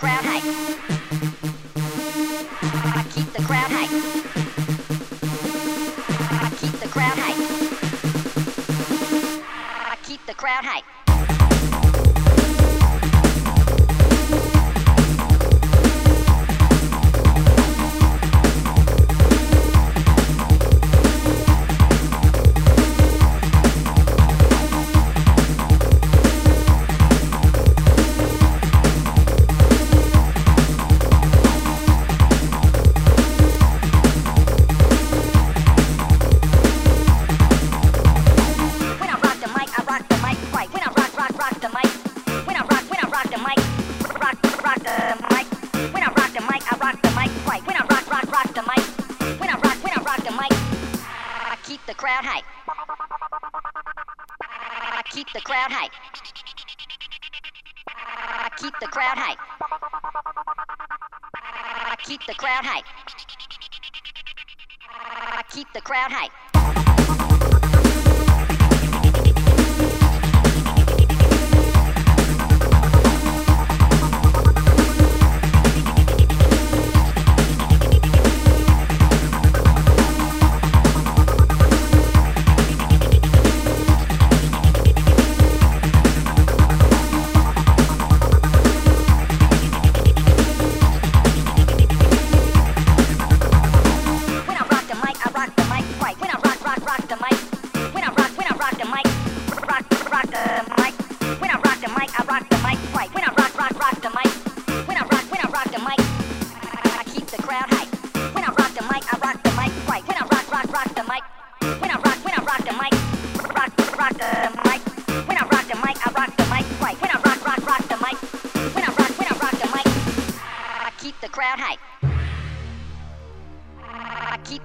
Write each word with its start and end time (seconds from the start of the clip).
crowd. 0.00 0.24
I 2.96 3.04
keep 3.12 3.30
the 3.34 3.42
crowd 3.42 3.70
hype. 3.70 4.19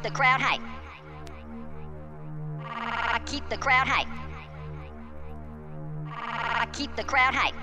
the 0.05 0.11
crowd 0.11 0.39
hype. 0.39 0.61
I 2.61 3.19
keep 3.25 3.49
the 3.49 3.57
crowd 3.57 3.87
hype. 3.87 4.07
I 6.07 6.67
keep 6.73 6.95
the 6.95 7.03
crowd 7.03 7.33
hype. 7.33 7.55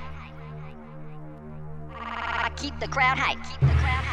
I 1.94 2.50
keep 2.56 2.80
the 2.80 2.88
crowd 2.88 3.16
hype. 3.16 3.38
Keep 3.48 3.60
the 3.60 3.76
crowd 3.76 4.04
hype. 4.04 4.11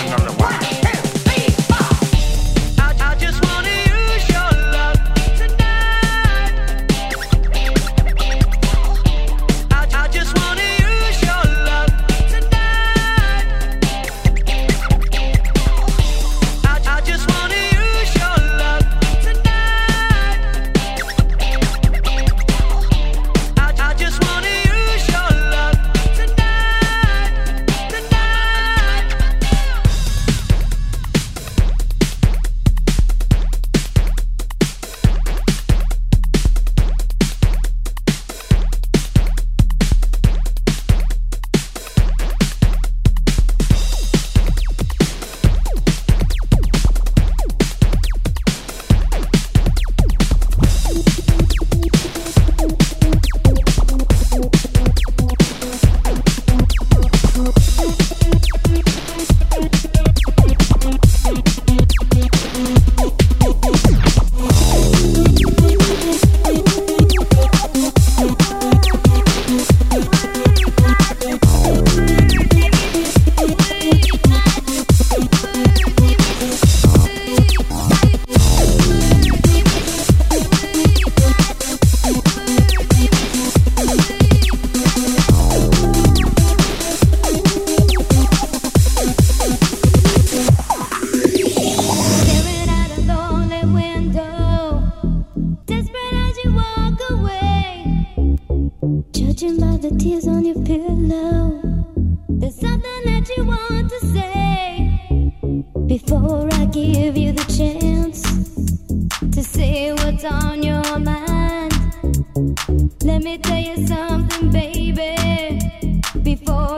Keep 0.00 0.16
the 0.18 0.67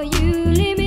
you 0.02 0.44
leave 0.46 0.79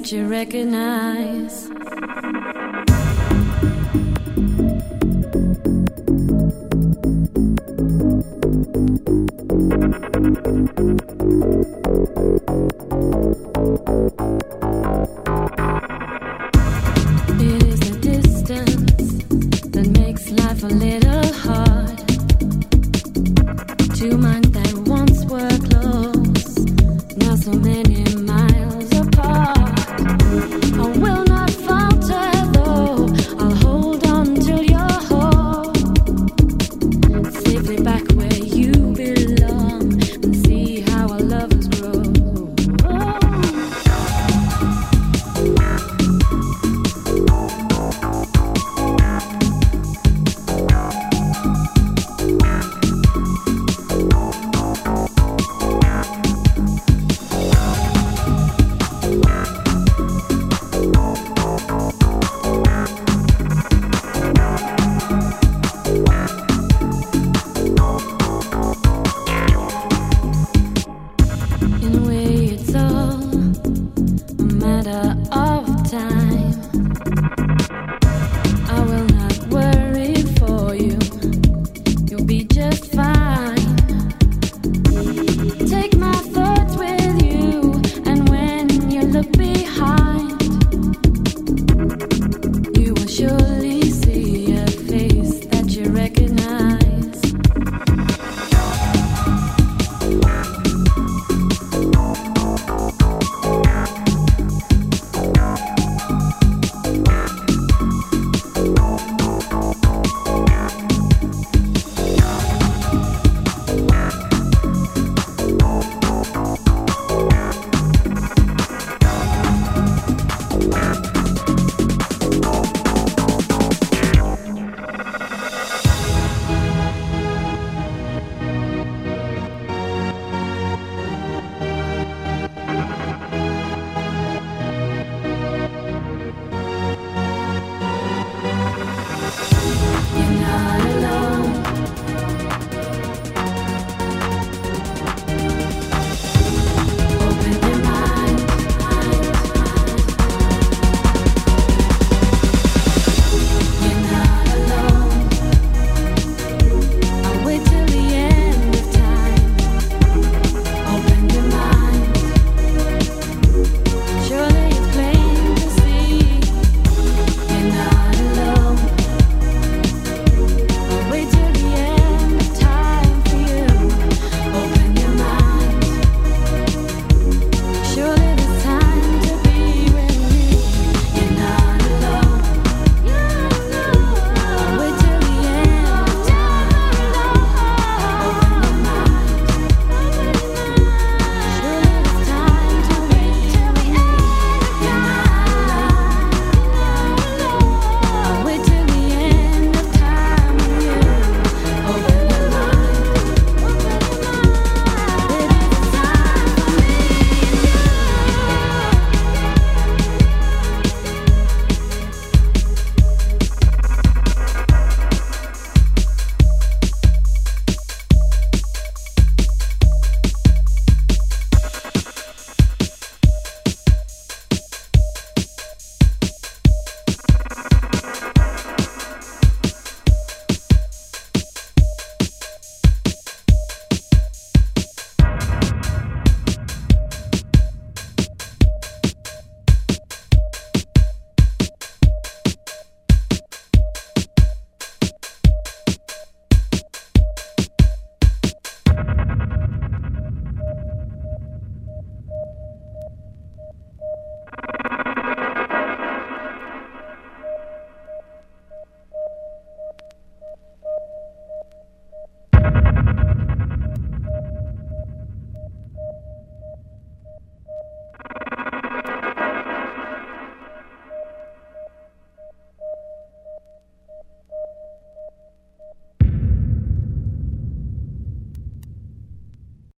that 0.00 0.12
you 0.12 0.26
recognize. 0.26 1.69